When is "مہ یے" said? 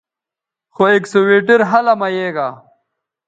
1.99-2.27